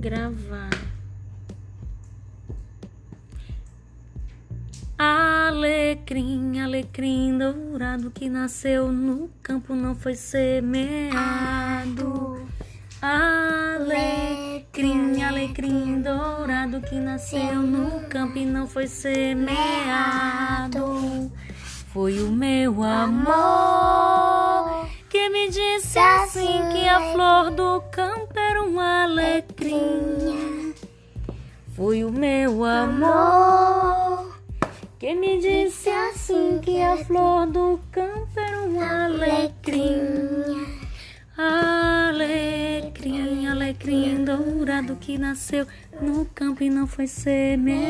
[0.00, 0.70] gravar.
[4.98, 11.10] Alecrim, alecrim dourado que nasceu no campo não foi semeado.
[13.02, 14.02] Alecrim,
[15.22, 19.50] alecrim dourado que nasceu no campo e não foi semeado.
[21.92, 23.79] Foi o meu amor
[26.00, 30.74] assim que a flor do campo era um alecrim.
[31.76, 34.40] Foi o meu amor
[34.98, 40.66] que me disse assim que a flor do campo era um alecrim.
[41.36, 45.66] Alecrim, alecrim dourado que nasceu
[46.00, 47.80] no campo e não foi semeado.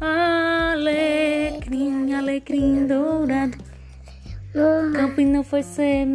[0.00, 3.69] Alecrim, alecrim dourado
[4.54, 6.08] no campo não foi semeado.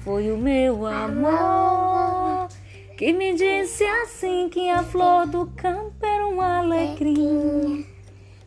[0.00, 2.48] Foi o meu amor
[2.96, 7.86] que me disse assim que a flor do campo era um alecrim.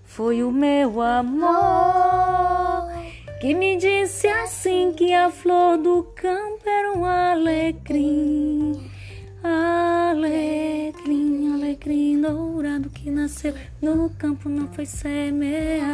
[0.04, 2.92] Foi o meu amor
[3.40, 8.90] que me disse assim que a flor do campo era um alecrim.
[9.44, 15.91] Alecrim, alecrim dourado que nasceu no campo não foi semeado.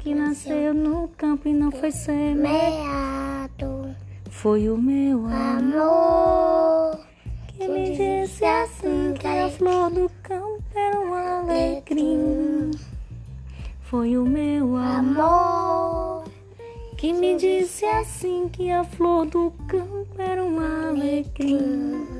[0.00, 2.48] Que nasceu no campo e não foi semeado.
[4.30, 6.98] Foi o meu amor
[7.48, 12.70] que me disse assim que a flor do campo era um alecrim.
[13.82, 16.24] Foi o meu amor
[16.96, 22.19] que me disse assim que a flor do campo era um alecrim.